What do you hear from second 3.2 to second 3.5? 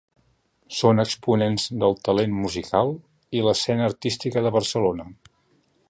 i